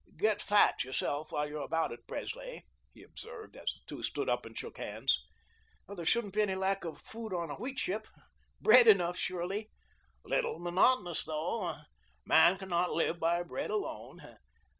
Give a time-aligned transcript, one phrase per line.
[0.17, 4.47] "Get fat yourself while you're about it, Presley," he observed, as the two stood up
[4.47, 5.21] and shook hands.
[5.87, 8.07] "There shouldn't be any lack of food on a wheat ship.
[8.59, 9.69] Bread enough, surely."
[10.25, 11.75] "Little monotonous, though.
[12.25, 14.21] 'Man cannot live by bread alone.'